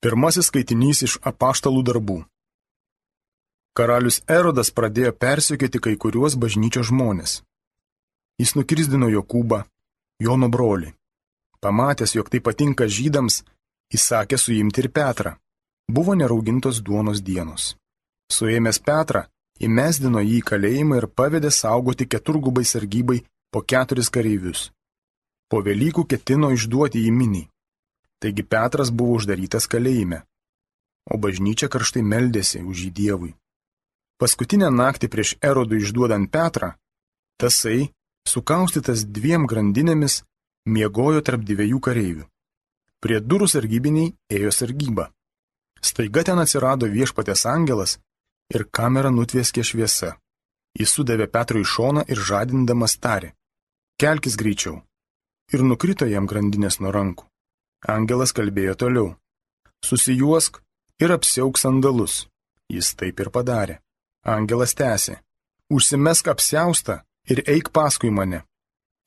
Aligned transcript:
Pirmasis 0.00 0.46
skaitinys 0.48 1.02
iš 1.04 1.14
apaštalų 1.28 1.80
darbų. 1.84 2.14
Karalius 3.76 4.22
Erodas 4.36 4.70
pradėjo 4.72 5.10
persiekėti 5.24 5.82
kai 5.84 5.92
kuriuos 6.04 6.36
bažnyčios 6.40 6.88
žmonės. 6.88 7.34
Jis 8.40 8.54
nukirzdino 8.56 9.10
Jokūbą, 9.12 9.58
Jono 10.24 10.48
brolį. 10.48 10.94
Pamatęs, 11.60 12.16
jog 12.16 12.32
tai 12.32 12.40
patinka 12.40 12.88
žydams, 12.88 13.42
įsakė 13.92 14.40
suimti 14.40 14.80
ir 14.86 14.88
Petrą. 14.88 15.34
Buvo 15.92 16.16
neraugintos 16.16 16.80
duonos 16.80 17.20
dienos. 17.20 17.74
Suėmęs 18.32 18.80
Petrą, 18.80 19.26
įmesdino 19.60 20.24
jį 20.24 20.40
į 20.40 20.46
kalėjimą 20.48 21.02
ir 21.02 21.10
pavedė 21.12 21.52
saugoti 21.52 22.08
keturgubai 22.08 22.64
sargybai 22.64 23.20
po 23.52 23.60
keturis 23.60 24.08
kareivius. 24.08 24.70
Po 25.52 25.60
Velykų 25.60 26.08
ketino 26.08 26.54
išduoti 26.56 27.04
į 27.04 27.12
minį. 27.12 27.48
Taigi 28.20 28.44
Petras 28.44 28.90
buvo 28.92 29.16
uždarytas 29.16 29.66
kalėjime, 29.72 30.22
o 31.08 31.16
bažnyčia 31.16 31.70
karštai 31.72 32.02
meldėsi 32.04 32.60
už 32.60 32.82
jį 32.86 32.90
Dievui. 32.98 33.30
Paskutinę 34.20 34.68
naktį 34.68 35.08
prieš 35.08 35.30
Erodų 35.40 35.80
išduodant 35.80 36.28
Petrą, 36.28 36.74
tasai, 37.40 37.88
sukaustytas 38.28 39.06
dviem 39.08 39.46
grandinėmis, 39.48 40.20
miegojo 40.68 41.22
tarp 41.24 41.46
dviejų 41.48 41.80
kareivių. 41.80 42.26
Prie 43.00 43.20
durų 43.24 43.48
sargybiniai 43.48 44.12
ėjo 44.28 44.52
sargyba. 44.52 45.08
Staiga 45.80 46.26
ten 46.28 46.42
atsirado 46.42 46.84
viešpatės 46.92 47.46
angelas 47.48 47.96
ir 48.52 48.66
kamera 48.68 49.08
nutvieskė 49.08 49.64
šviesa. 49.64 50.18
Jis 50.76 50.92
sudavė 50.92 51.26
Petrui 51.32 51.64
šoną 51.64 52.04
ir 52.12 52.20
žadindamas 52.20 52.98
tarė. 53.00 53.32
Kelkis 53.96 54.36
greičiau. 54.36 54.82
Ir 55.56 55.64
nukrito 55.64 56.06
jam 56.06 56.28
grandinės 56.28 56.78
nuo 56.84 56.92
rankų. 56.94 57.29
Angelas 57.88 58.32
kalbėjo 58.36 58.74
toliau. 58.76 59.14
Susijuosk 59.84 60.60
ir 61.00 61.12
apsiauk 61.12 61.58
sandalus. 61.58 62.26
Jis 62.68 62.92
taip 62.94 63.20
ir 63.20 63.30
padarė. 63.32 63.80
Angelas 64.24 64.74
tęsė. 64.76 65.16
Užsimesk 65.72 66.28
apsiaustą 66.28 67.00
ir 67.30 67.42
eik 67.46 67.70
paskui 67.72 68.10
mane. 68.10 68.44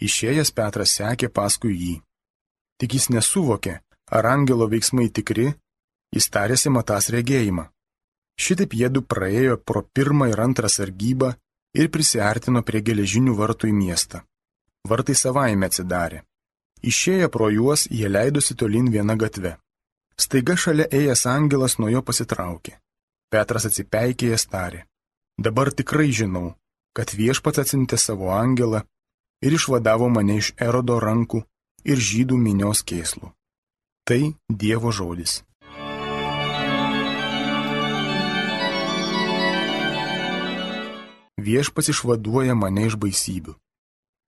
Išėjęs 0.01 0.51
Petras 0.51 0.95
sekė 0.97 1.29
paskui 1.29 1.75
jį. 1.77 1.95
Tik 2.81 2.95
jis 2.97 3.09
nesuvokė, 3.13 3.77
ar 4.09 4.25
angelo 4.25 4.67
veiksmai 4.67 5.07
tikri, 5.13 5.53
jis 6.11 6.29
tarėsi 6.33 6.73
matas 6.73 7.11
regėjimą. 7.13 7.69
Šitaip 8.39 8.73
jėdu 8.73 9.03
praėjo 9.05 9.59
pro 9.61 9.83
pirmą 9.95 10.31
ir 10.31 10.41
antrą 10.41 10.69
sargybą 10.69 11.35
ir 11.77 11.89
prisiartino 11.93 12.63
prie 12.65 12.81
geležinių 12.81 13.35
vartų 13.37 13.69
į 13.69 13.75
miestą. 13.77 14.23
Vartai 14.89 15.15
savaime 15.15 15.69
atsidarė. 15.69 16.23
Išėję 16.83 17.29
pro 17.31 17.47
juos, 17.49 17.85
jie 17.87 18.09
leidosi 18.11 18.55
tolin 18.59 18.89
vieną 18.91 19.15
gatvę. 19.15 19.53
Staiga 20.19 20.55
šalia 20.59 20.89
ėjęs 20.91 21.23
angelas 21.31 21.77
nuo 21.79 21.87
jo 21.87 22.01
pasitraukė. 22.03 22.75
Petras 23.31 23.65
atsipeikėjęs 23.69 24.45
tarė. 24.51 24.83
Dabar 25.39 25.71
tikrai 25.71 26.11
žinau, 26.11 26.53
kad 26.93 27.15
viešpats 27.15 27.63
atsintė 27.63 27.97
savo 27.97 28.33
angelą 28.35 28.83
ir 29.41 29.55
išvadavo 29.55 30.11
mane 30.11 30.37
iš 30.43 30.51
erodo 30.67 30.99
rankų 30.99 31.41
ir 31.87 32.03
žydų 32.11 32.37
minios 32.37 32.83
kėslų. 32.83 33.31
Tai 34.03 34.21
Dievo 34.51 34.91
žodis. 34.91 35.39
Viešpats 41.39 41.95
išvaduoja 41.95 42.55
mane 42.55 42.89
iš 42.91 42.99
baisybių. 42.99 43.55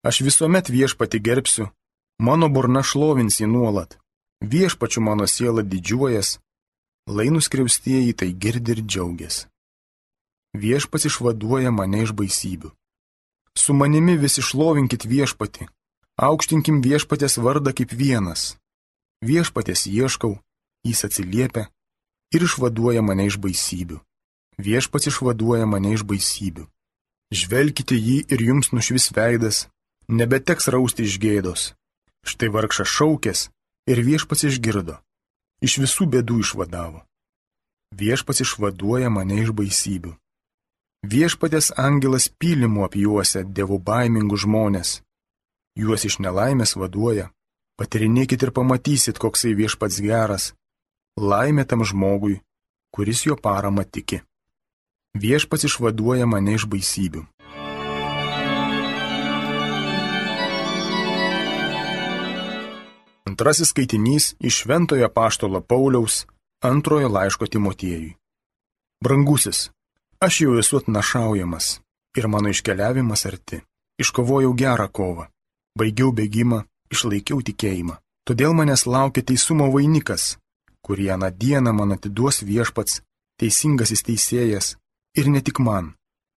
Aš 0.07 0.23
visuomet 0.23 0.71
viešpati 0.71 1.19
gerbsiu 1.19 1.73
Mano 2.19 2.47
burna 2.49 2.83
šlovins 2.83 3.41
jį 3.41 3.47
nuolat, 3.51 3.97
viešpačiu 4.39 5.01
mano 5.03 5.27
siela 5.27 5.61
didžiuojas, 5.61 6.39
lai 7.07 7.27
nuskriaustieji 7.29 8.13
tai 8.13 8.31
girdi 8.31 8.71
ir 8.71 8.81
džiaugias. 8.81 9.45
Viešpats 10.55 11.09
išvaduoja 11.11 11.71
mane 11.75 12.03
iš 12.05 12.15
baisybių. 12.15 12.71
Su 13.57 13.73
manimi 13.73 14.15
visi 14.17 14.41
šlovinkit 14.41 15.03
viešpati, 15.03 15.67
aukštinkim 16.15 16.81
viešpatės 16.85 17.37
vardą 17.43 17.75
kaip 17.75 17.91
vienas. 17.91 18.55
Viešpatės 19.23 19.85
ieškau, 19.91 20.37
jis 20.87 21.03
atsiliepia 21.07 21.67
ir 22.31 22.47
išvaduoja 22.47 23.03
mane 23.03 23.27
iš 23.27 23.39
baisybių. 23.43 23.99
Viešpats 24.55 25.11
išvaduoja 25.11 25.67
mane 25.67 25.91
iš 25.95 26.03
baisybių. 26.07 26.67
Žvelkite 27.35 27.95
jį 27.99 28.21
ir 28.31 28.41
jums 28.47 28.71
nušvis 28.71 29.11
veidas, 29.15 29.65
nebeteks 30.07 30.71
rausti 30.71 31.03
iš 31.03 31.19
gėdos. 31.19 31.73
Štai 32.25 32.49
vargšas 32.49 32.89
šaukės 32.89 33.49
ir 33.85 34.01
viešpats 34.01 34.47
išgirdo. 34.49 34.97
Iš 35.61 35.77
visų 35.83 36.07
bėdų 36.13 36.41
išvadavo. 36.41 37.03
Viešpats 37.95 38.41
išvaduoja 38.43 39.09
mane 39.13 39.37
iš 39.43 39.53
baisybių. 39.55 40.15
Viešpatės 41.05 41.69
angelas 41.77 42.25
pylimu 42.41 42.83
apjuosia 42.87 43.43
dievų 43.45 43.77
baimingų 43.87 44.39
žmonės. 44.43 45.01
Juos 45.77 46.05
iš 46.09 46.17
nelaimės 46.23 46.75
vaduoja. 46.81 47.29
Patirinėkit 47.77 48.41
ir 48.47 48.51
pamatysit, 48.55 49.19
koksai 49.21 49.53
viešpats 49.53 49.99
geras. 50.01 50.53
Laimė 51.19 51.65
tam 51.69 51.83
žmogui, 51.85 52.39
kuris 52.95 53.25
jo 53.27 53.35
parama 53.35 53.83
tiki. 53.83 54.21
Viešpats 55.15 55.67
išvaduoja 55.69 56.25
mane 56.25 56.57
iš 56.57 56.65
baisybių. 56.71 57.21
Antrasis 63.35 63.69
skaitinys 63.69 64.35
iš 64.39 64.55
Šventojo 64.61 65.09
Paštolo 65.09 65.61
Pauliaus 65.61 66.25
antrojo 66.63 67.09
laiško 67.09 67.47
Timotiejui. 67.47 68.15
Brangusis, 69.03 69.71
aš 70.19 70.41
jau 70.41 70.53
esu 70.59 70.77
atnašaujamas 70.77 71.65
ir 72.17 72.27
mano 72.27 72.49
iškeliavimas 72.49 73.25
arti. 73.25 73.59
Iškovojau 73.99 74.53
gerą 74.61 74.87
kovą, 74.87 75.25
baigiau 75.79 76.13
bėgimą, 76.15 76.61
išlaikiau 76.93 77.41
tikėjimą. 77.47 77.97
Todėl 78.27 78.55
manęs 78.55 78.85
laukia 78.87 79.25
teisumo 79.27 79.67
vainikas, 79.73 80.37
kurį 80.85 81.11
aną 81.15 81.29
dieną 81.41 81.73
man 81.75 81.91
atiduos 81.95 82.39
viešpats, 82.49 83.01
teisingasis 83.39 84.07
teisėjas, 84.07 84.77
ir 85.19 85.27
ne 85.27 85.41
tik 85.41 85.59
man, 85.59 85.91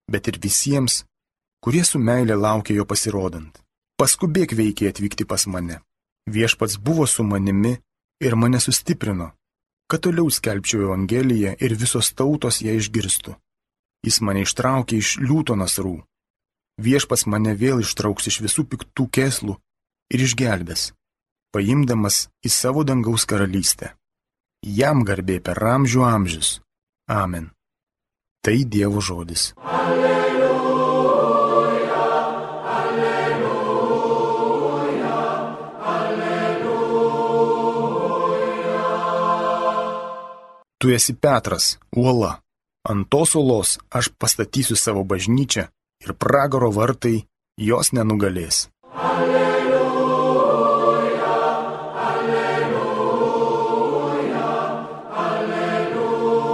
bet 0.09 0.33
ir 0.33 0.41
visiems, 0.41 1.03
kurie 1.61 1.85
su 1.85 2.01
meilė 2.01 2.41
laukia 2.45 2.73
jo 2.79 2.89
pasirodant. 2.89 3.53
Paskubėk 4.01 4.57
veikiai 4.57 4.89
atvykti 4.89 5.29
pas 5.29 5.45
mane. 5.45 5.77
Viešpats 6.27 6.77
buvo 6.77 7.07
su 7.07 7.23
manimi 7.23 7.77
ir 8.19 8.35
mane 8.35 8.59
sustiprino, 8.59 9.31
kad 9.87 10.03
toliau 10.03 10.29
skelbčiau 10.29 10.83
Evangeliją 10.89 11.55
ir 11.63 11.75
visos 11.79 12.11
tautos 12.11 12.59
ją 12.61 12.75
išgirstų. 12.75 13.35
Jis 14.05 14.19
mane 14.21 14.43
ištraukė 14.43 14.99
iš 14.99 15.17
liūto 15.23 15.55
nasrų. 15.55 16.01
Viešpats 16.83 17.25
mane 17.31 17.55
vėl 17.55 17.81
ištrauks 17.81 18.27
iš 18.29 18.41
visų 18.45 18.67
piktų 18.71 19.07
keslų 19.17 19.57
ir 20.13 20.23
išgelbės, 20.27 20.91
paimdamas 21.55 22.27
į 22.45 22.53
savo 22.53 22.83
dangaus 22.83 23.25
karalystę. 23.25 23.95
Jam 24.61 25.03
garbė 25.07 25.39
per 25.41 25.63
amžių 25.63 26.03
amžius. 26.05 26.59
Amen. 27.07 27.51
Tai 28.43 28.57
Dievo 28.67 29.01
žodis. 29.01 29.53
Alleluja. 29.57 30.26
Tu 40.79 40.91
esi 40.93 41.13
Petras, 41.13 41.79
uola. 41.95 42.31
Ant 42.89 43.07
tos 43.09 43.31
uolos 43.35 43.69
aš 43.97 44.13
pastatysiu 44.21 44.75
savo 44.77 45.01
bažnyčią 45.11 45.63
ir 46.05 46.11
pragaro 46.23 46.69
vartai 46.75 47.25
jos 47.69 47.89
nenugalės. 47.97 48.69
Alleluja, 48.93 50.53
alleluja, 52.09 53.41
alleluja. 55.25 56.45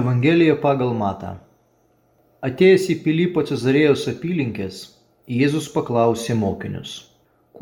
Evangelija 0.00 0.56
pagal 0.64 0.96
Matą. 1.04 1.36
Atėjęs 2.40 2.88
į 2.96 3.00
Pilypo 3.04 3.44
Cezarėjos 3.44 4.08
apylinkės, 4.16 4.96
Jėzus 5.28 5.68
paklausė 5.76 6.32
mokinius 6.40 7.11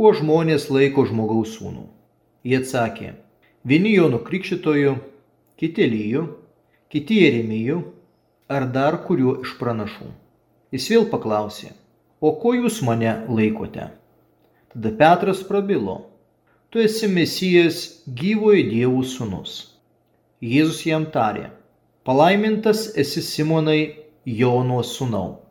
kuo 0.00 0.14
žmonės 0.17 0.70
laiko 0.73 1.02
žmogaus 1.05 1.58
sūnų. 1.58 1.82
Jie 2.49 2.56
atsakė, 2.56 3.08
vieni 3.69 3.91
Jono 3.93 4.23
Krikščitoju, 4.25 4.94
kiti 5.61 5.88
Lyju, 5.93 6.23
kiti 6.88 7.19
Jeremiju 7.20 7.82
ar 8.49 8.64
dar 8.76 8.97
kuriuo 9.05 9.35
iš 9.44 9.52
pranašų. 9.58 10.08
Jis 10.73 10.87
vėl 10.94 11.05
paklausė, 11.12 11.75
o 12.25 12.32
ko 12.41 12.55
jūs 12.56 12.81
mane 12.88 13.12
laikote? 13.29 13.91
Tada 14.73 14.94
Petras 15.05 15.44
prabilo, 15.44 15.99
tu 16.73 16.81
esi 16.81 17.12
Mesijas 17.19 17.85
gyvojo 18.08 18.64
dievų 18.73 19.05
sūnus. 19.05 19.61
Jėzus 20.41 20.81
jam 20.88 21.11
tarė, 21.12 21.50
palaimintas 22.08 22.87
esi 22.97 23.20
Simonai 23.20 23.81
Jono 24.25 24.81
sūnau, 24.81 25.43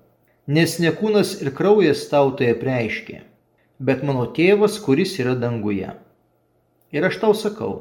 nes 0.49 0.79
ne 0.81 0.89
kūnas 0.89 1.37
ir 1.43 1.53
kraujas 1.53 2.07
tau 2.09 2.33
tai 2.33 2.55
apreiškė 2.57 3.28
bet 3.79 4.03
mano 4.03 4.27
tėvas, 4.35 4.77
kuris 4.83 5.15
yra 5.23 5.35
danguje. 5.39 5.93
Ir 6.91 7.05
aš 7.05 7.19
tau 7.21 7.35
sakau, 7.37 7.73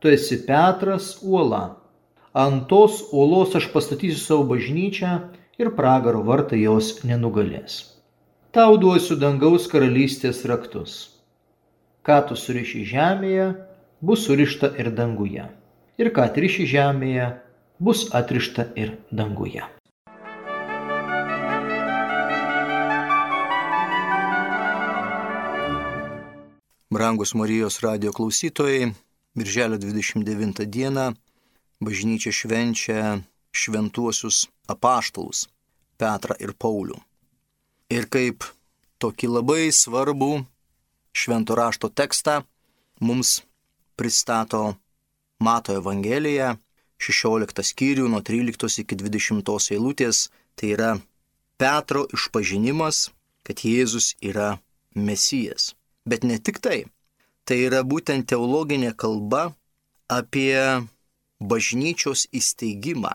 tu 0.00 0.10
esi 0.12 0.40
Petras 0.46 1.18
uola. 1.22 1.76
Ant 2.34 2.66
tos 2.70 3.00
uolos 3.12 3.54
aš 3.54 3.68
pastatysiu 3.72 4.18
savo 4.18 4.46
bažnyčią 4.50 5.12
ir 5.60 5.70
pragaro 5.78 6.24
vartai 6.26 6.64
jos 6.64 7.04
nenugalės. 7.06 7.94
Tau 8.54 8.78
duosiu 8.78 9.18
dangaus 9.18 9.68
karalystės 9.70 10.44
raktus. 10.50 10.96
Ką 12.06 12.20
tu 12.28 12.36
suriši 12.38 12.84
žemėje, 12.90 13.46
bus 14.02 14.26
surišta 14.26 14.74
ir 14.78 14.90
danguje. 14.94 15.46
Ir 15.98 16.10
ką 16.14 16.28
atriši 16.30 16.66
žemėje, 16.74 17.30
bus 17.78 18.08
atrišta 18.14 18.68
ir 18.78 18.96
danguje. 19.10 19.62
Brangus 26.94 27.34
Marijos 27.34 27.80
radio 27.80 28.12
klausytojai, 28.12 28.92
Birželio 29.34 29.78
29 29.78 30.66
dieną 30.66 31.14
bažnyčia 31.82 32.30
švenčia 32.30 33.18
šventuosius 33.50 34.46
apaštalus 34.70 35.48
Petrą 35.98 36.38
ir 36.38 36.54
Paulių. 36.54 36.94
Ir 37.90 38.06
kaip 38.06 38.46
tokį 39.02 39.32
labai 39.32 39.74
svarbų 39.74 40.44
švento 41.10 41.58
rašto 41.58 41.90
tekstą 41.90 42.44
mums 43.02 43.42
pristato 43.98 44.76
Mato 45.42 45.74
Evangelija, 45.74 46.54
16 47.02 47.70
skyrių 47.74 48.06
nuo 48.06 48.22
13 48.22 48.84
iki 48.86 49.02
20 49.02 49.72
eilutės, 49.74 50.28
tai 50.54 50.76
yra 50.78 50.96
Petro 51.58 52.06
išpažinimas, 52.14 53.08
kad 53.42 53.66
Jėzus 53.66 54.14
yra 54.22 54.60
Mesijas. 54.94 55.74
Bet 56.08 56.24
ne 56.24 56.38
tik 56.38 56.60
tai. 56.64 56.84
Tai 57.44 57.56
yra 57.60 57.82
būtent 57.84 58.26
teologinė 58.28 58.94
kalba 58.96 59.52
apie 60.08 60.56
bažnyčios 61.40 62.26
įsteigimą. 62.32 63.12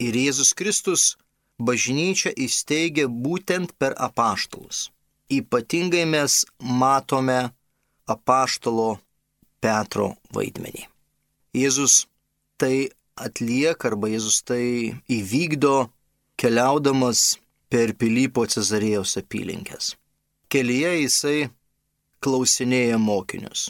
Ir 0.00 0.14
Jėzus 0.14 0.54
Kristus 0.56 1.16
bažnyčią 1.58 2.32
įsteigė 2.36 3.08
būtent 3.08 3.74
per 3.78 3.96
apaštalus. 3.98 4.88
Ypatingai 5.28 6.06
mes 6.08 6.44
matome 6.60 7.50
apaštalo 8.08 8.98
Petro 9.60 10.14
vaidmenį. 10.32 10.86
Jėzus 11.56 12.06
tai 12.60 12.88
atlieka 13.18 13.90
arba 13.90 14.08
Jėzus 14.12 14.40
tai 14.46 14.62
įvykdo 15.10 15.88
keliaudamas 16.38 17.36
per 17.68 17.92
Pilypo 17.98 18.46
Cezarėjos 18.48 19.18
apylinkės. 19.20 19.96
Kelyje 20.48 20.92
jisai 21.02 21.38
klausinėja 22.24 22.98
mokinius, 22.98 23.68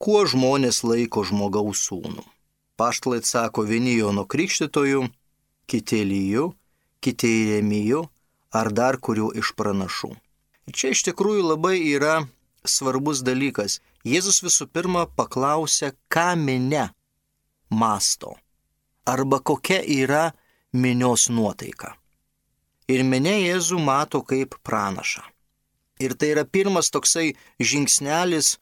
kuo 0.00 0.24
žmonės 0.28 0.82
laiko 0.84 1.24
žmogaus 1.26 1.84
sūnų. 1.88 2.24
Paštlai 2.80 3.20
atsako 3.20 3.66
vieni 3.68 3.98
Jono 3.98 4.24
Krikštytojų, 4.24 5.04
kiti 5.68 6.00
Lyjų, 6.08 6.46
kiti 7.04 7.30
Iremijų 7.42 8.06
ar 8.50 8.72
dar 8.72 8.98
kuriuo 8.98 9.30
iš 9.36 9.52
pranašų. 9.58 10.14
Čia 10.72 10.92
iš 10.94 11.04
tikrųjų 11.10 11.44
labai 11.52 11.76
yra 11.92 12.20
svarbus 12.64 13.24
dalykas. 13.26 13.80
Jėzus 14.06 14.40
visų 14.44 14.70
pirma 14.72 15.04
paklausė, 15.16 15.92
ką 16.08 16.32
minė 16.40 16.88
masto 17.68 18.36
arba 19.06 19.40
kokia 19.40 19.80
yra 19.84 20.30
minios 20.72 21.28
nuotaika. 21.30 21.94
Ir 22.90 23.04
minė 23.06 23.36
Jėzų 23.38 23.78
mato 23.82 24.22
kaip 24.26 24.56
pranašą. 24.66 25.22
Ir 26.00 26.14
tai 26.16 26.32
yra 26.34 26.44
pirmas 26.48 26.88
toksai 26.92 27.34
žingsnelis 27.60 28.56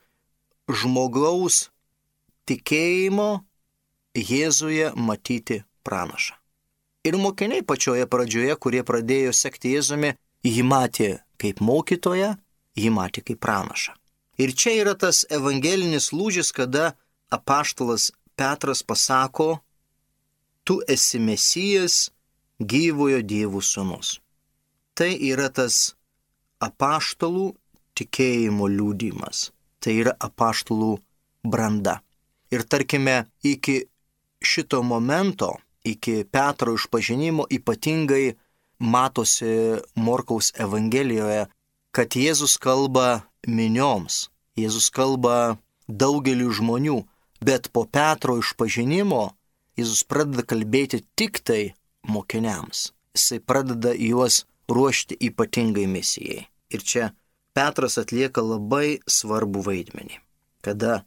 žmogaus 0.69 1.69
tikėjimo 2.49 3.45
Jėzuje 4.19 4.89
matyti 4.97 5.61
pranašą. 5.85 6.35
Ir 7.07 7.15
mokiniai 7.15 7.63
pačioje 7.63 8.07
pradžioje, 8.09 8.55
kurie 8.59 8.81
pradėjo 8.83 9.31
sekti 9.37 9.75
Jėzumi, 9.77 10.15
jį 10.43 10.63
matė 10.67 11.09
kaip 11.39 11.61
mokytoją, 11.63 12.33
jį 12.75 12.89
matė 12.91 13.23
kaip 13.23 13.39
pranašą. 13.39 13.93
Ir 14.39 14.51
čia 14.55 14.73
yra 14.81 14.95
tas 14.99 15.21
evangelinis 15.31 16.11
lūžis, 16.15 16.51
kada 16.55 16.95
apaštalas 17.31 18.11
Petras 18.39 18.83
pasako, 18.83 19.59
tu 20.63 20.79
esi 20.87 21.19
mesijas, 21.19 22.09
gyvojo 22.59 23.19
dievų 23.23 23.61
sunus. 23.63 24.19
Tai 24.95 25.11
yra 25.11 25.49
tas 25.51 25.95
apaštalų 26.63 27.53
tikėjimo 27.99 28.67
liūdimas. 28.71 29.49
Tai 29.79 29.95
yra 29.95 30.13
apaštalų 30.19 30.97
branda. 31.43 31.99
Ir 32.51 32.65
tarkime, 32.67 33.29
iki 33.43 33.83
šito 34.41 34.81
momento, 34.83 35.55
iki 35.83 36.23
Petro 36.31 36.73
išpažinimo 36.75 37.45
ypatingai 37.51 38.35
matosi 38.79 39.79
Morkaus 39.95 40.51
Evangelijoje, 40.59 41.47
kad 41.91 42.15
Jėzus 42.15 42.57
kalba 42.61 43.23
minioms, 43.47 44.29
Jėzus 44.59 44.89
kalba 44.91 45.57
daugeliu 45.87 46.51
žmonių, 46.53 46.99
bet 47.43 47.71
po 47.73 47.85
Petro 47.85 48.39
išpažinimo 48.39 49.23
Jėzus 49.79 50.03
pradeda 50.03 50.43
kalbėti 50.43 51.03
tik 51.15 51.39
tai 51.43 51.73
mokiniams. 52.03 52.89
Jisai 53.15 53.39
pradeda 53.39 53.93
juos 53.95 54.43
ruošti 54.69 55.17
ypatingai 55.29 55.87
misijai. 55.87 56.47
Ir 56.69 56.85
čia 56.85 57.11
Petras 57.57 57.97
atlieka 57.97 58.43
labai 58.45 58.99
svarbų 59.09 59.63
vaidmenį. 59.65 60.19
Kada 60.61 61.03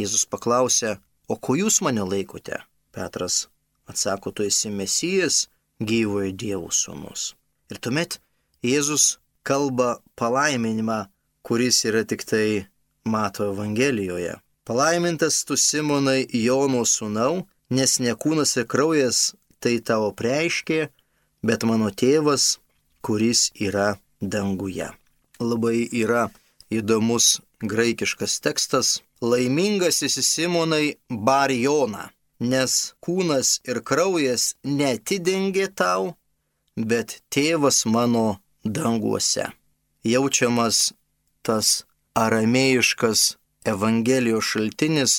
Jėzus 0.00 0.24
paklausė, 0.26 0.96
o 1.28 1.36
ko 1.36 1.54
jūs 1.58 1.82
mane 1.84 2.02
laikote? 2.02 2.62
Petras 2.92 3.46
atsako, 3.86 4.32
tu 4.32 4.46
esi 4.48 4.70
mesijas, 4.72 5.46
gyvojo 5.80 6.32
Dievo 6.32 6.70
sūnus. 6.72 7.34
Ir 7.70 7.80
tuomet 7.82 8.18
Jėzus 8.64 9.18
kalba 9.44 9.98
palaiminimą, 10.16 11.06
kuris 11.42 11.82
yra 11.88 12.04
tik 12.08 12.24
tai 12.24 12.66
mato 13.04 13.50
Evangelijoje. 13.52 14.38
Palaimintas 14.64 15.42
tu 15.44 15.56
Simonai 15.58 16.26
Jono 16.30 16.84
sūnau, 16.86 17.42
nes 17.70 17.98
ne 17.98 18.14
kūnas 18.14 18.54
ir 18.60 18.68
kraujas 18.70 19.32
tai 19.62 19.78
tavo 19.82 20.12
preiškė, 20.14 20.86
bet 21.42 21.66
mano 21.66 21.90
tėvas, 21.90 22.61
kuris 23.02 23.50
yra 23.68 23.96
danguje. 24.20 24.88
Labai 25.40 25.88
yra 25.92 26.28
įdomus 26.70 27.40
graikiškas 27.62 28.40
tekstas. 28.40 29.00
Laimingas 29.22 30.02
esi 30.02 30.22
Simonai 30.22 30.96
Barjona, 31.10 32.08
nes 32.40 32.94
kūnas 33.04 33.60
ir 33.68 33.82
kraujas 33.86 34.54
netidengė 34.66 35.68
tau, 35.78 36.16
bet 36.76 37.20
tėvas 37.30 37.84
mano 37.86 38.40
danguose. 38.64 39.46
Jaučiamas 40.02 40.92
tas 41.46 41.84
aramėjiškas 42.18 43.36
Evangelijos 43.66 44.48
šaltinis, 44.50 45.12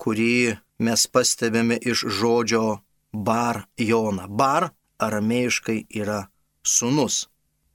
kurį 0.00 0.56
mes 0.80 1.04
pastebėme 1.12 1.76
iš 1.76 2.06
žodžio 2.08 2.80
bar 3.12 3.66
Jona. 3.76 4.24
Bar 4.28 4.70
aramėjiškai 4.96 5.82
yra 6.00 6.31
sunus. 6.62 7.28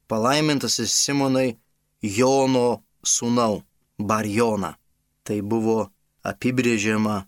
Palaimintas 0.08 0.80
esi 0.80 0.94
Simonai 1.04 1.58
Jono 2.02 2.84
sūnau, 3.04 3.64
Barjona. 4.00 4.76
Tai 5.24 5.42
buvo 5.42 5.90
apibrėžiama, 6.24 7.26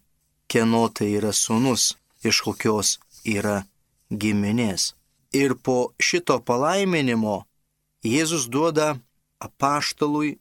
kieno 0.47 0.87
tai 0.95 1.11
yra 1.19 1.33
sūnus, 1.35 1.93
iš 2.23 2.41
kokios 2.45 2.97
yra 3.25 3.63
giminės. 4.09 4.93
Ir 5.35 5.55
po 5.55 5.93
šito 6.01 6.39
palaiminimo 6.41 7.43
Jėzus 8.05 8.47
duoda 8.47 8.95
apaštalui 9.43 10.37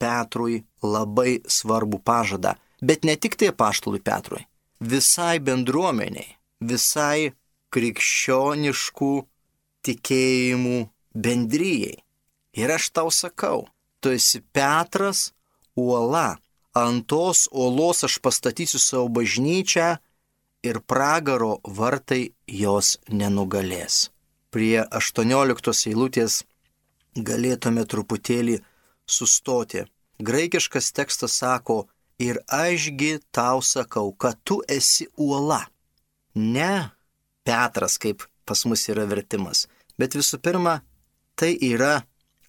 Petrui 0.00 0.62
labai 0.82 1.42
svarbų 1.46 2.00
pažadą. 2.02 2.56
Bet 2.82 3.04
ne 3.04 3.14
tik 3.14 3.36
tai 3.38 3.52
apaštalui 3.52 4.00
Petrui, 4.02 4.42
visai 4.80 5.38
bendruomeniai, 5.38 6.38
visai 6.58 7.30
krikščioniškų 7.72 9.12
tikėjimų 9.86 10.78
bendryjai. 11.14 11.98
Ir 12.58 12.72
aš 12.74 12.90
tau 12.92 13.10
sakau, 13.10 13.66
tu 14.00 14.12
esi 14.12 14.42
Petras, 14.52 15.32
uola. 15.76 16.38
Ant 16.72 17.04
tos 17.04 17.48
uolos 17.52 18.00
aš 18.06 18.16
pastatysiu 18.24 18.80
savo 18.80 19.08
bažnyčią 19.12 19.96
ir 20.64 20.80
pragaro 20.88 21.58
vartai 21.78 22.32
jos 22.48 22.96
nenugalės. 23.08 24.08
Prie 24.52 24.80
18 24.84 25.90
eilutės 25.90 26.42
galėtume 27.16 27.84
truputėlį 27.84 28.60
sustoti. 29.04 29.84
Graikiškas 30.22 30.92
tekstas 30.96 31.36
sako, 31.40 31.86
ir 32.18 32.38
ašgi 32.48 33.18
tau 33.34 33.60
sakau, 33.62 34.12
kad 34.12 34.38
tu 34.44 34.62
esi 34.68 35.08
uola. 35.16 35.62
Ne 36.34 36.90
Petras, 37.44 37.98
kaip 37.98 38.22
pas 38.44 38.64
mus 38.68 38.88
yra 38.92 39.06
vertimas, 39.10 39.66
bet 39.98 40.16
visų 40.18 40.38
pirma, 40.42 40.80
tai 41.34 41.54
yra 41.56 42.02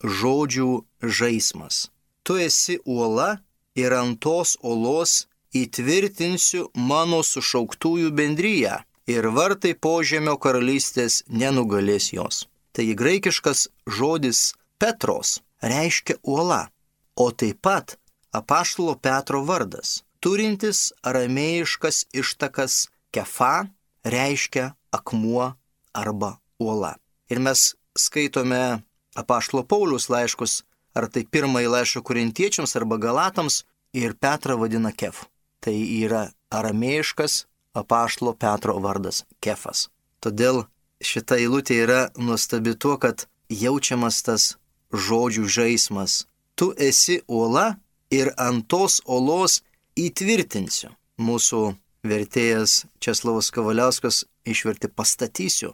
žodžių 0.03 0.69
žaidimas. 1.01 1.89
tu 2.23 2.38
esi 2.38 2.79
uola 2.85 3.38
ir 3.75 3.93
ant 3.93 4.19
tos 4.23 4.55
uolos 4.63 5.27
įtvirtinsiu 5.53 6.69
mano 6.89 7.19
sušauktųjų 7.23 8.12
bendryją 8.15 8.79
ir 9.07 9.27
vartai 9.35 9.73
požemio 9.75 10.38
karalystės 10.39 11.23
nenugalės 11.27 12.13
jos. 12.13 12.47
Taigi 12.73 12.95
graikiškas 12.95 13.67
žodis 13.85 14.53
Petros 14.79 15.41
reiškia 15.62 16.17
uola, 16.23 16.69
o 17.15 17.29
taip 17.31 17.62
pat 17.62 17.97
apaštalo 18.33 18.95
Petro 18.95 19.43
vardas, 19.45 20.01
turintis 20.19 20.93
aramėjiškas 21.03 22.07
ištakas 22.15 22.88
kefa, 23.13 23.67
reiškia 24.03 24.73
akmuo 24.91 25.53
arba 25.93 26.38
uola. 26.59 26.95
Ir 27.29 27.39
mes 27.39 27.75
skaitome 27.97 28.83
apaštalo 29.15 29.63
Paulius 29.63 30.09
laiškus, 30.09 30.63
ar 30.97 31.07
tai 31.09 31.25
pirmąjį 31.25 31.69
laišką 31.75 32.03
korintiečiams 32.05 32.75
arba 32.77 32.97
galatams, 32.97 33.63
ir 33.93 34.15
Petrą 34.17 34.57
vadina 34.57 34.91
kef. 34.91 35.25
Tai 35.62 35.73
yra 35.73 36.27
aramėjiškas 36.51 37.45
apaštalo 37.77 38.33
Petro 38.33 38.79
vardas- 38.79 39.23
Kefas. 39.43 39.89
Todėl 40.21 40.65
šita 41.01 41.38
eilutė 41.38 41.77
yra 41.85 42.01
nuostabi 42.17 42.75
tuo, 42.75 42.97
kad 42.97 43.27
jaučiamas 43.50 44.21
tas 44.23 44.57
žodžių 44.91 45.45
žaismas. 45.47 46.25
Tu 46.55 46.73
esi 46.77 47.21
uola 47.27 47.77
ir 48.12 48.33
ant 48.38 48.67
tos 48.67 49.01
uolos 49.05 49.62
įtvirtinsiu. 49.97 50.89
Mūsų 51.17 51.77
vertėjas 52.03 52.85
Česlavas 53.00 53.51
Kavaliauskas 53.51 54.25
išverti 54.45 54.88
pastatysiu, 54.88 55.73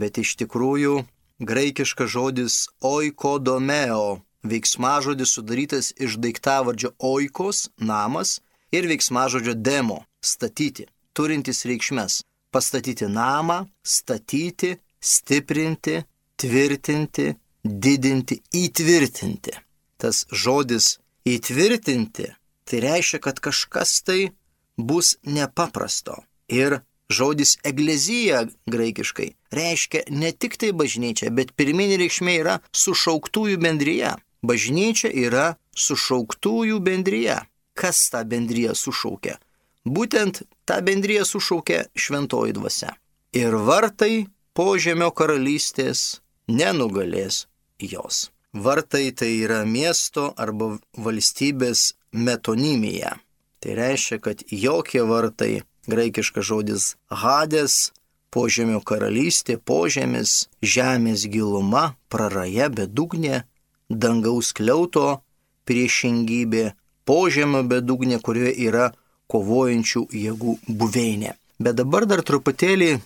bet 0.00 0.18
iš 0.22 0.34
tikrųjų 0.40 1.04
graikiškas 1.40 2.10
žodis 2.10 2.56
oikodomeo, 2.84 4.22
veiksmažodis 4.44 5.34
sudarytas 5.36 5.92
iš 5.96 6.18
daiktavardžio 6.22 6.92
oikos, 6.98 7.68
namas, 7.78 8.40
ir 8.74 8.88
veiksmažodžio 8.90 9.54
demo, 9.54 10.04
statyti 10.20 10.86
turintis 11.14 11.64
reikšmes- 11.64 12.22
pastatyti 12.54 13.06
namą, 13.08 13.68
statyti, 13.82 14.76
stiprinti, 15.00 16.02
tvirtinti, 16.36 17.34
didinti, 17.64 18.42
įtvirtinti. 18.52 19.54
Tas 19.98 20.26
žodis 20.30 20.98
įtvirtinti 21.24 22.34
tai 22.64 22.80
reiškia, 22.80 23.20
kad 23.20 23.40
kažkas 23.40 24.02
tai 24.02 24.30
bus 24.76 25.16
nepaprasto. 25.22 26.24
Ir 26.48 26.80
žodis 27.14 27.56
eglezija 27.70 28.44
graikiškai 28.70 29.30
reiškia 29.54 30.02
ne 30.10 30.32
tik 30.32 30.58
tai 30.60 30.72
bažnyčia, 30.76 31.30
bet 31.30 31.54
pirminė 31.58 31.98
reikšmė 32.02 32.36
yra 32.42 32.58
sušauktųjų 32.74 33.60
bendryje. 33.62 34.14
Bažnyčia 34.44 35.08
yra 35.08 35.46
sušauktųjų 35.86 36.80
bendryje. 36.84 37.38
Kas 37.74 38.02
tą 38.12 38.22
bendryje 38.28 38.74
sušaukia? 38.78 39.38
Būtent 39.84 40.42
tą 40.68 40.78
bendriją 40.84 41.24
sušaukė 41.28 41.84
šventoji 41.96 42.54
dvasia. 42.56 42.94
Ir 43.36 43.56
vartai 43.68 44.26
požemio 44.56 45.10
karalystės 45.10 46.20
nenugalės 46.48 47.44
jos. 47.80 48.30
Vartai 48.54 49.10
tai 49.18 49.32
yra 49.42 49.64
miesto 49.66 50.30
arba 50.38 50.76
valstybės 50.94 51.94
metonimija. 52.12 53.16
Tai 53.60 53.74
reiškia, 53.80 54.20
kad 54.22 54.44
jokie 54.52 55.02
vartai, 55.08 55.64
graikiškas 55.90 56.46
žodis 56.48 56.86
hadės, 57.10 57.92
požemio 58.34 58.80
karalystė, 58.82 59.58
požemis, 59.58 60.48
žemės 60.62 61.26
giluma, 61.30 61.94
praraja, 62.10 62.68
bedugnė, 62.68 63.44
dangaus 63.88 64.52
kliauto 64.56 65.20
priešingybė, 65.68 66.72
požemio 67.06 67.62
bedugnė, 67.70 68.18
kurioje 68.18 68.54
yra 68.66 68.90
kovojančių 69.30 70.06
jėgų 70.24 70.58
buveinė. 70.68 71.34
Bet 71.62 71.78
dabar 71.78 72.06
dar 72.10 72.24
truputėlį 72.26 72.98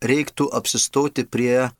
reiktų 0.00 0.48
apsistoti 0.56 1.26
prie 1.28 1.70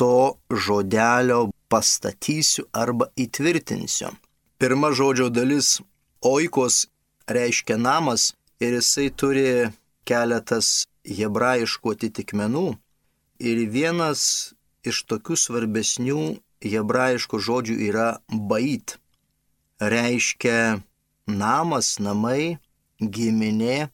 to 0.00 0.38
žodelio 0.48 1.50
pastatysiu 1.68 2.66
arba 2.72 3.10
įtvirtinsiu. 3.16 4.12
Pirma 4.58 4.92
žodžio 4.96 5.28
dalis 5.28 5.80
oikos 6.24 6.86
reiškia 7.28 7.76
namas 7.76 8.32
ir 8.62 8.78
jisai 8.78 9.10
turi 9.10 9.46
keletas 10.08 10.86
hebrajiškų 11.18 11.94
atitikmenų. 11.96 12.66
Ir 13.42 13.58
vienas 13.74 14.22
iš 14.86 15.02
tokių 15.10 15.38
svarbesnių 15.44 16.22
hebrajiškų 16.62 17.40
žodžių 17.48 17.76
yra 17.88 18.08
bait. 18.50 18.96
Reiškia 19.82 20.82
namas, 21.26 21.96
namai, 21.98 22.58
giminė 23.02 23.90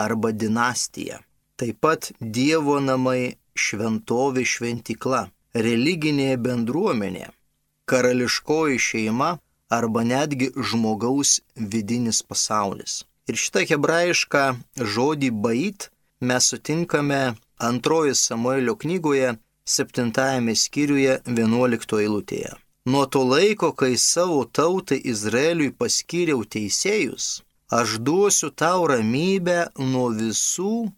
arba 0.00 0.32
dinastija. 0.32 1.20
Taip 1.56 1.80
pat 1.80 2.12
Dievo 2.20 2.78
namai, 2.84 3.36
šventovė 3.56 4.44
šventikla, 4.44 5.26
religinė 5.56 6.36
bendruomenė, 6.40 7.30
karališkoji 7.88 8.80
šeima 8.88 9.36
arba 9.72 10.04
netgi 10.04 10.50
žmogaus 10.56 11.40
vidinis 11.56 12.22
pasaulis. 12.22 13.04
Ir 13.26 13.38
šitą 13.42 13.64
hebrajišką 13.66 14.44
žodį 14.94 15.30
bait 15.44 15.88
mes 16.20 16.46
sutinkame 16.52 17.34
antroji 17.58 18.14
Samuelio 18.14 18.76
knygoje, 18.78 19.34
septintajame 19.66 20.54
skyriuje, 20.54 21.18
vienuoliktoje 21.26 22.06
eilutėje. 22.06 22.52
Nuo 22.86 23.02
to 23.10 23.24
laiko, 23.26 23.72
kai 23.74 23.96
savo 23.98 24.44
tautai 24.46 25.00
Izraeliui 25.12 25.72
paskyriau 25.74 26.44
teisėjus, 26.46 27.42
aš 27.78 27.98
duosiu 27.98 28.52
tau 28.54 28.86
ramybę 28.86 29.72
nuo 29.78 30.06
visų 30.14 30.92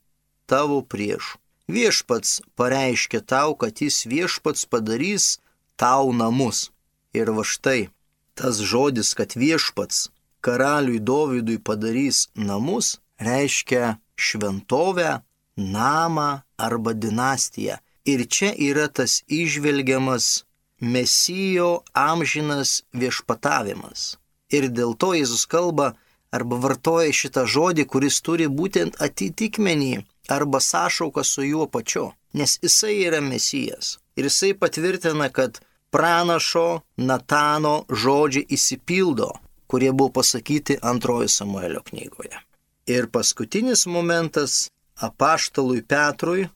tavo 0.45 0.83
priešų. 0.85 1.39
Viešpats 1.69 2.41
pareiškia 2.57 3.21
tau, 3.25 3.57
kad 3.57 3.81
jis 3.81 4.05
viešpats 4.09 4.69
padarys 4.69 5.39
tau 5.77 6.13
namus. 6.13 6.69
Ir 7.17 7.33
va 7.33 7.45
štai 7.45 7.89
tas 8.37 8.61
žodis, 8.61 9.13
kad 9.17 9.33
viešpats 9.37 10.09
karaliui 10.41 11.01
Dovydui 11.01 11.59
padarys 11.59 12.29
namus, 12.35 12.99
reiškia 13.19 13.97
šventovę, 14.17 15.21
namą 15.57 16.41
arba 16.57 16.93
dinastiją. 16.93 17.77
Ir 18.09 18.25
čia 18.35 18.55
yra 18.57 18.89
tas 18.89 19.23
išvelgiamas 19.29 20.45
mesijo 20.81 21.83
amžinas 21.93 22.83
viešpatavimas. 22.95 24.17
Ir 24.49 24.71
dėl 24.73 24.95
to 24.97 25.13
Jėzus 25.13 25.45
kalba, 25.51 25.93
arba 26.33 26.57
vartoja 26.63 27.13
šitą 27.13 27.45
žodį, 27.45 27.85
kuris 27.93 28.21
turi 28.25 28.47
būtent 28.49 28.97
atitikmenį 29.03 30.05
arba 30.29 30.61
sąšauką 30.61 31.25
su 31.25 31.45
juo 31.45 31.67
pačiu, 31.67 32.13
nes 32.33 32.59
jisai 32.63 32.95
yra 33.09 33.21
mesijas. 33.21 33.99
Ir 34.17 34.29
jisai 34.29 34.55
patvirtina, 34.55 35.29
kad 35.29 35.61
pranašo 35.91 36.83
Natano 36.97 37.85
žodžiai 37.89 38.49
įsipildo, 38.57 39.31
kurie 39.69 39.93
buvo 39.93 40.11
pasakyti 40.19 40.79
antrojo 40.83 41.29
Samuelio 41.29 41.83
knygoje. 41.85 42.41
Ir 42.89 43.09
paskutinis 43.13 43.87
momentas 43.87 44.69
apaštalui 44.97 45.83
Petrui 45.85 46.49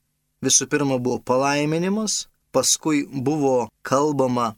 visų 0.43 0.67
pirma 0.73 0.99
buvo 0.99 1.21
palaiminimas, 1.21 2.27
paskui 2.53 3.05
buvo 3.07 3.69
kalbama, 3.87 4.55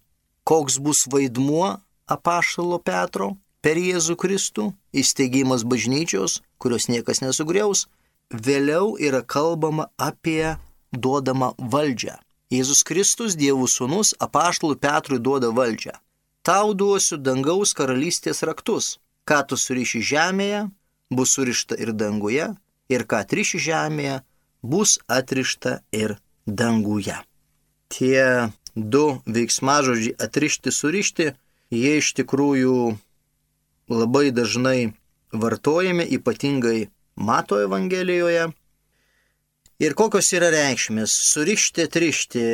koks 0.47 0.79
bus 0.79 1.05
vaidmuo 1.11 1.81
apaštalo 2.07 2.79
Petro 2.79 3.35
per 3.65 3.81
Jėzų 3.81 4.17
Kristų, 4.21 4.71
įsteigimas 4.93 5.65
bažnyčios, 5.65 6.43
kurios 6.61 6.89
niekas 6.89 7.23
nesugriaus, 7.25 7.87
vėliau 8.31 8.95
yra 9.01 9.23
kalbama 9.25 9.89
apie 9.99 10.57
duodamą 10.93 11.55
valdžią. 11.59 12.19
Jėzus 12.53 12.85
Kristus, 12.87 13.35
Dievų 13.41 13.67
sūnus, 13.67 14.13
apaštalų 14.21 14.77
Petrui 14.79 15.19
duoda 15.19 15.51
valdžią. 15.51 15.97
Tau 16.45 16.75
duosiu 16.77 17.17
dangaus 17.17 17.73
karalystės 17.73 18.43
raktus. 18.45 18.99
Ką 19.25 19.39
tu 19.49 19.57
suriši 19.57 20.03
žemėje, 20.05 20.67
bus 21.09 21.31
surišta 21.39 21.79
ir 21.81 21.95
danguje, 21.97 22.51
ir 22.93 23.05
ką 23.09 23.23
atriši 23.25 23.61
žemėje, 23.65 24.19
bus 24.61 24.99
atrišta 25.09 25.79
ir 25.97 26.19
danguje. 26.45 27.17
Tie 27.89 28.51
du 28.77 29.05
veiksmažodžiai 29.25 30.19
atrišti, 30.27 30.73
surišti, 30.73 31.31
jie 31.73 31.93
iš 32.03 32.11
tikrųjų 32.21 32.77
labai 33.89 34.29
dažnai 34.37 34.93
vartojami, 35.33 36.05
ypatingai 36.19 36.91
Mato 37.17 37.57
Evangelijoje. 37.63 38.51
Ir 39.81 39.97
kokios 39.97 40.29
yra 40.37 40.53
reikšmės? 40.53 41.15
Surišti, 41.33 41.89
trišti, 41.89 42.45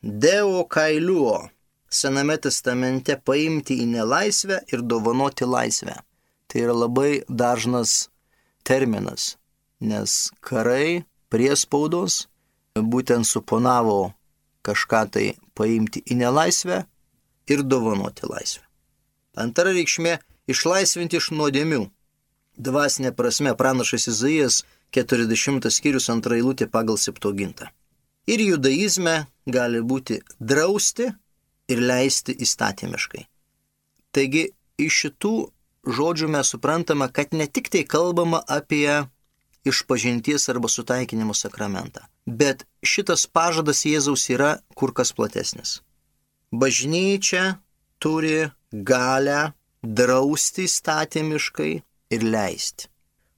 Deo 0.00 0.64
kailiuo. 0.68 1.48
Sename 1.90 2.36
testamente 2.38 3.16
paimti 3.18 3.80
į 3.82 3.88
nelaisvę 3.90 4.60
ir 4.70 4.82
dovanoti 4.86 5.46
laisvę. 5.46 5.96
Tai 6.46 6.62
yra 6.62 6.74
labai 6.74 7.22
dažnas 7.26 8.08
terminas, 8.66 9.36
nes 9.80 10.30
karai, 10.42 11.02
priespaudos 11.30 12.26
būtent 12.74 13.26
suponavo 13.26 14.12
kažką 14.66 15.02
tai 15.14 15.26
paimti 15.58 16.02
į 16.06 16.18
nelaisvę 16.22 16.84
ir 17.50 17.62
dovanoti 17.66 18.28
laisvę. 18.30 18.62
Antra 19.34 19.72
reikšmė- 19.74 20.18
išlaisvinti 20.52 21.16
iš 21.18 21.30
nuodėmių. 21.30 21.90
Dvasinė 22.58 23.12
prasme 23.16 23.54
pranašas 23.54 24.06
Izaijas 24.06 24.64
40 24.92 25.70
skyrius 25.70 26.10
antra 26.10 26.36
eilutė 26.36 26.66
pagal 26.70 26.98
septogintą. 26.98 27.70
Ir 28.26 28.38
judaizme 28.38 29.26
gali 29.46 29.80
būti 29.80 30.20
drausti 30.40 31.14
ir 31.70 31.82
leisti 31.82 32.34
įstatymiškai. 32.44 33.24
Taigi 34.14 34.50
iš 34.80 34.98
šitų 35.04 35.34
žodžių 35.96 36.28
mes 36.34 36.52
suprantame, 36.52 37.08
kad 37.12 37.32
ne 37.36 37.46
tik 37.46 37.70
tai 37.72 37.84
kalbama 37.88 38.42
apie 38.48 39.06
išpažinties 39.64 40.48
arba 40.48 40.68
sutaikinimo 40.68 41.34
sakramentą, 41.36 42.06
bet 42.26 42.64
šitas 42.82 43.26
pažadas 43.26 43.84
Jėzaus 43.84 44.26
yra 44.32 44.56
kur 44.74 44.94
kas 44.96 45.12
platesnis. 45.16 45.80
Bažnyčia 46.50 47.60
turi 48.02 48.50
galę 48.72 49.52
drausti 49.82 50.66
įstatymiškai 50.68 51.72
ir 52.16 52.24
leisti. 52.24 52.88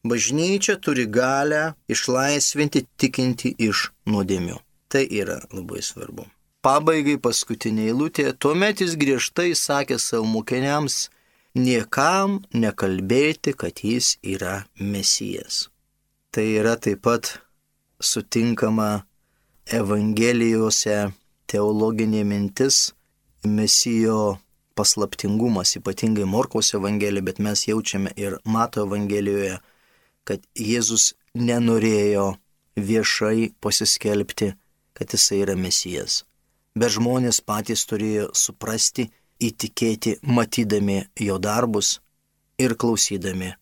Bažnyčia 0.03 0.79
turi 0.83 1.07
galę 1.07 1.75
išlaisvinti 1.93 2.87
tikinti 2.99 3.53
iš 3.69 3.91
nuodėmių. 4.11 4.57
Tai 4.91 5.03
yra 5.07 5.39
labai 5.55 5.83
svarbu. 5.85 6.27
Pabaigai 6.63 7.17
paskutinė 7.19 7.89
eilutė, 7.91 8.29
tuomet 8.39 8.85
jis 8.85 8.93
griežtai 8.95 9.49
sakė 9.59 9.97
savo 9.99 10.29
mokiniams, 10.31 11.09
niekam 11.59 12.37
nekalbėti, 12.55 13.57
kad 13.59 13.83
jis 13.83 14.13
yra 14.23 14.61
mesijas. 14.79 15.67
Tai 16.31 16.47
yra 16.61 16.77
taip 16.79 17.03
pat 17.03 17.33
sutinkama 17.99 19.03
Evangelijose 19.67 21.11
teologinė 21.51 22.23
mintis, 22.31 22.93
mesijo 23.43 24.39
paslaptingumas, 24.79 25.75
ypatingai 25.83 26.31
Morkaus 26.31 26.77
Evangelijoje, 26.79 27.27
bet 27.27 27.43
mes 27.43 27.67
jaučiame 27.67 28.15
ir 28.15 28.39
Mato 28.47 28.87
Evangelijoje, 28.87 29.59
kad 30.23 30.47
Jėzus 30.55 31.13
nenorėjo 31.35 32.37
viešai 32.79 33.51
pasiskelbti, 33.59 34.55
kad 34.95 35.11
jisai 35.11 35.43
yra 35.43 35.59
mesijas 35.59 36.23
bet 36.79 36.95
žmonės 36.97 37.41
patys 37.45 37.85
turėjo 37.89 38.31
suprasti, 38.37 39.09
įtikėti, 39.43 40.19
matydami 40.23 41.03
jo 41.21 41.39
darbus 41.43 41.99
ir 42.59 42.77
klausydami 42.79 43.53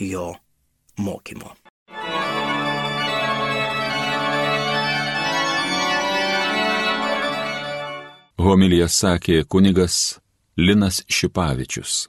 jo 0.00 0.32
mokymo. 0.98 1.54
Homilija 8.40 8.88
sakė 8.88 9.42
kunigas 9.44 10.18
Linas 10.56 11.02
Šipavičius. 11.08 12.08